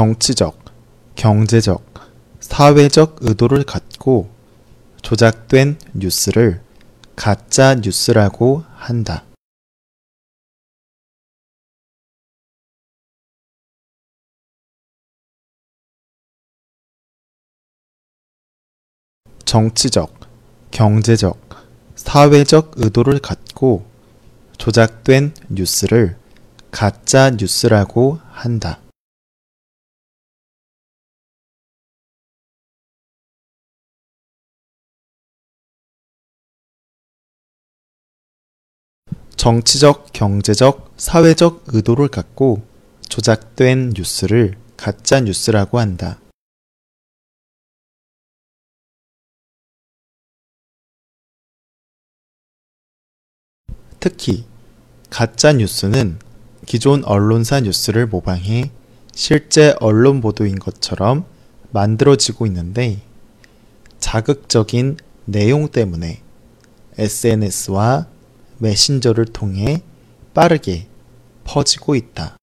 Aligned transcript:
정치적, 0.00 0.64
경제적, 1.14 1.84
사회적 2.40 3.18
의도를 3.20 3.64
갖고 3.64 4.30
조작된 5.02 5.78
뉴스를 5.92 6.62
가짜 7.16 7.74
뉴스라고 7.74 8.64
한다. 8.76 9.26
정치적, 19.44 20.18
경제적, 20.70 21.38
사회적 21.94 22.72
의도를 22.76 23.18
갖고 23.18 23.84
조작된 24.56 25.34
뉴스를 25.50 26.16
가짜 26.70 27.28
뉴스라고 27.28 28.18
한다. 28.30 28.80
정치적, 39.40 40.12
경제적, 40.12 40.92
사회적 40.98 41.64
의도를 41.68 42.08
갖고 42.08 42.60
조작된 43.08 43.94
뉴스를 43.96 44.58
가짜 44.76 45.18
뉴스라고 45.20 45.78
한다. 45.78 46.20
특히 53.98 54.44
가짜 55.08 55.54
뉴스는 55.54 56.18
기존 56.66 57.02
언론사 57.06 57.60
뉴스를 57.60 58.08
모방해 58.08 58.70
실제 59.14 59.74
언론 59.80 60.20
보도인 60.20 60.58
것처럼 60.58 61.24
만들어지고 61.70 62.44
있는데 62.44 63.00
자극적인 64.00 64.98
내용 65.24 65.68
때문에 65.70 66.20
SNS와 66.98 68.09
메신저를 68.60 69.26
통해 69.26 69.82
빠르게 70.34 70.86
퍼지고 71.44 71.94
있다. 71.94 72.36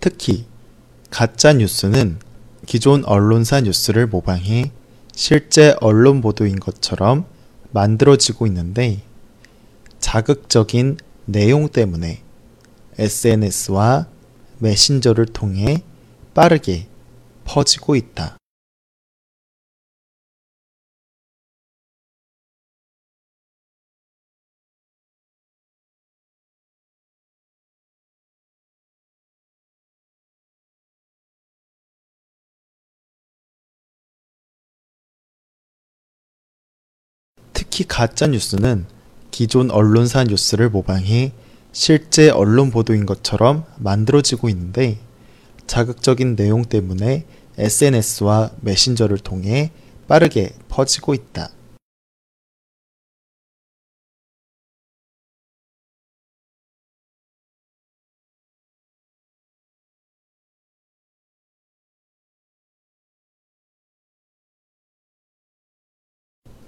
특히 0.00 0.46
가짜 1.10 1.52
뉴스는 1.52 2.18
기존 2.66 3.04
언론사 3.04 3.60
뉴스를 3.60 4.08
모방해 4.08 4.72
실제 5.12 5.76
언론 5.80 6.20
보도인 6.20 6.58
것처럼 6.58 7.26
만들어지고 7.70 8.46
있는데 8.46 9.02
자극적인 9.98 10.98
내용 11.26 11.68
때문에 11.68 12.22
SNS와 12.98 14.06
메신저를 14.58 15.26
통해 15.26 15.82
빠르게 16.34 16.88
퍼지고 17.44 17.96
있다. 17.96 18.36
특히 37.72 37.86
가짜 37.88 38.26
뉴스는 38.26 38.84
기존 39.30 39.70
언론사 39.70 40.24
뉴스를 40.24 40.68
모방해 40.68 41.32
실제 41.72 42.28
언론 42.28 42.70
보도인 42.70 43.06
것처럼 43.06 43.64
만들어지고 43.78 44.50
있는데 44.50 44.98
자극적인 45.66 46.36
내용 46.36 46.66
때문에 46.66 47.24
SNS와 47.56 48.50
메신저를 48.60 49.16
통해 49.20 49.70
빠르게 50.06 50.50
퍼지고 50.68 51.14
있다. 51.14 51.48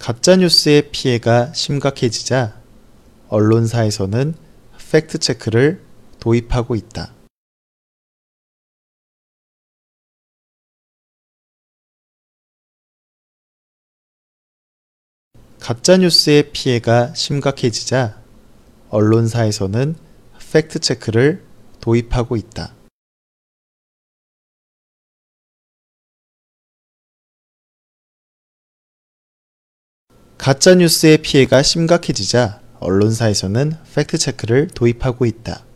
가짜뉴스의 0.00 0.90
피해가 0.92 1.52
심각해지자 1.52 2.58
언론사에서는 3.28 4.34
팩트체크를 4.90 5.84
도입하고 6.18 6.74
있다. 6.74 7.12
가짜뉴스의 15.60 16.50
피해가 16.52 17.12
심각해지자 17.12 18.22
언론사에서는 18.88 19.96
팩트체크를 20.50 21.44
도입하고 21.82 22.36
있다. 22.36 22.79
가짜 30.40 30.74
뉴스의 30.74 31.18
피해가 31.18 31.62
심각해지자 31.62 32.62
언론사에서는 32.78 33.74
팩트체크를 33.94 34.68
도입하고 34.68 35.26
있다. 35.26 35.66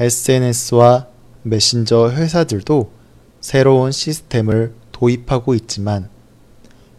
SNS와 0.00 1.06
메신저 1.44 2.10
회사들도 2.10 2.92
새로운 3.40 3.92
시스템을 3.92 4.74
도입하고 4.90 5.54
있지만 5.54 6.10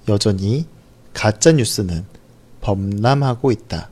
여전히 0.07 0.65
가짜 1.13 1.51
뉴스는 1.51 2.05
범람하고 2.61 3.51
있다. 3.51 3.90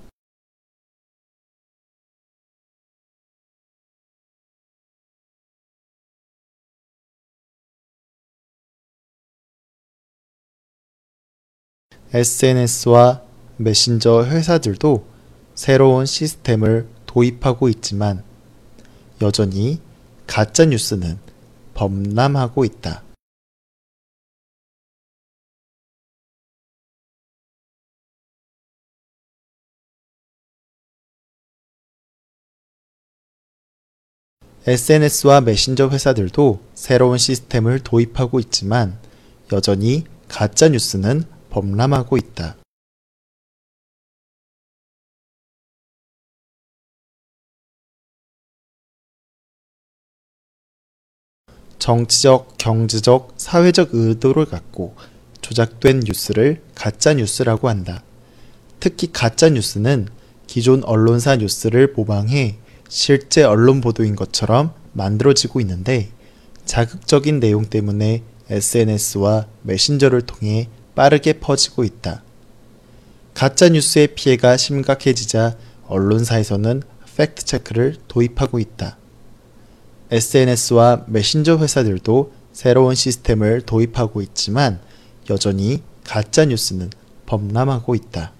SNS와 12.12 13.22
메신저 13.58 14.26
회사들도 14.26 15.06
새로운 15.54 16.08
시스템을 16.08 16.88
도입하고 17.06 17.70
있지만 17.70 18.24
여전히 19.22 19.80
가짜 20.26 20.66
뉴스는 20.66 21.20
범람하고 21.76 22.66
있다. 22.66 23.04
SNS와 34.66 35.42
메신저 35.42 35.90
회사들도 35.90 36.60
새로운 36.74 37.20
시스템을 37.20 37.80
도입하고 37.82 38.40
있지만 38.40 38.98
여전히 39.52 40.06
가짜 40.28 40.70
뉴스는 40.70 41.39
범람하고 41.50 42.18
있다. 42.18 42.56
정치적, 51.80 52.58
경제적, 52.58 53.34
사회적 53.38 53.90
의도를 53.94 54.46
갖고 54.46 54.96
조작된 55.42 56.02
뉴스를 56.02 56.62
가짜 56.76 57.14
뉴스라고 57.14 57.70
한다. 57.70 58.04
특히 58.80 59.12
가짜 59.12 59.50
뉴스는 59.50 60.08
기존 60.46 60.84
언론사 60.84 61.38
뉴스를 61.38 61.94
모방해 61.96 62.58
실제 62.90 63.44
언론 63.44 63.82
보도인 63.82 64.16
것처럼 64.16 64.74
만들어지고 64.94 65.62
있는데 65.62 66.10
자극적인 66.66 67.40
내용 67.40 67.66
때문에 67.66 68.24
SNS와 68.50 69.48
메신저를 69.64 70.24
통해 70.24 70.70
빠르게 71.00 71.32
퍼지고 71.32 71.86
있다. 71.86 72.24
가짜 73.34 73.70
뉴스의 73.70 74.16
피해가 74.16 74.58
심각해지자 74.58 75.56
언론사에서는 75.88 76.84
팩트 77.16 77.46
체크를 77.46 77.96
도입하고 78.10 78.60
있다. 78.60 78.98
SNS와 80.12 81.06
메신저 81.08 81.58
회사들도 81.58 82.34
새로운 82.52 82.96
시스템을 82.96 83.62
도입하고 83.62 84.22
있지만 84.24 84.82
여전히 85.30 85.84
가짜 86.04 86.44
뉴스는 86.44 86.90
범람하고 87.28 87.96
있다. 87.96 88.34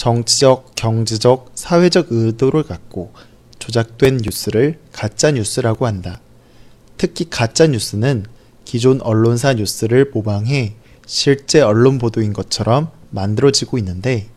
정치적, 0.00 0.76
경제적, 0.76 1.52
사회적 1.54 2.06
의도를 2.08 2.62
갖고 2.62 3.12
조작된 3.58 4.20
뉴스를 4.24 4.78
가짜 4.92 5.30
뉴스라고 5.30 5.86
한다. 5.86 6.22
특히 6.96 7.28
가짜 7.28 7.66
뉴스는 7.66 8.24
기존 8.64 9.02
언론사 9.02 9.52
뉴스를 9.52 10.10
모방해 10.14 10.72
실제 11.04 11.60
언론 11.60 11.98
보도인 11.98 12.32
것처럼 12.32 12.90
만들어지고 13.10 13.76
있는데 13.76 14.28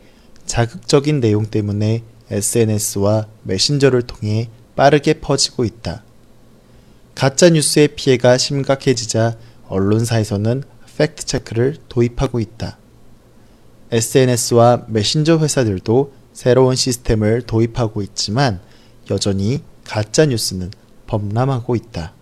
자극적인 0.46 1.22
내용 1.22 1.46
때문에 1.46 2.04
SNS와 2.30 3.28
메신저를 3.44 4.02
통해 4.02 4.50
빠르게 4.76 5.22
퍼지고 5.22 5.64
있다. 5.64 6.04
가짜 7.16 7.50
뉴스의 7.50 7.96
피해가 7.96 8.38
심각해지자 8.38 9.38
언론사에서는 9.70 10.64
팩트 10.98 11.26
체크를 11.26 11.78
도입하고 11.88 12.42
있다. 12.42 12.80
SNS와 13.94 14.86
메신저 14.88 15.38
회사들도 15.38 16.14
새로운 16.34 16.76
시스템을 16.76 17.44
도입하고 17.44 18.02
있지만 18.02 18.60
여전히 19.12 19.62
가짜 19.84 20.26
뉴스는 20.26 20.72
범람하고 21.06 21.76
있다. 21.76 22.14